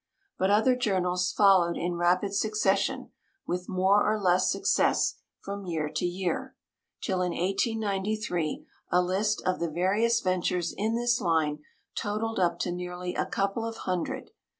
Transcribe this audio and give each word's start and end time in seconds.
But 0.39 0.49
other 0.49 0.75
journals 0.75 1.31
followed 1.31 1.77
in 1.77 1.93
rapid 1.93 2.33
succession, 2.33 3.11
with 3.45 3.69
more 3.69 4.03
or 4.11 4.19
less 4.19 4.51
success, 4.51 5.19
from 5.41 5.63
year 5.67 5.89
to 5.91 6.05
year, 6.07 6.55
till 7.03 7.21
in 7.21 7.33
1893 7.33 8.65
a 8.89 8.99
list 9.03 9.43
of 9.45 9.59
the 9.59 9.69
various 9.69 10.19
ventures 10.19 10.73
in 10.75 10.95
this 10.95 11.21
line 11.21 11.59
totalled 11.93 12.39
up 12.39 12.57
to 12.61 12.71
nearly 12.71 13.13
a 13.13 13.27
couple 13.27 13.63
of 13.63 13.77
hundred. 13.85 14.31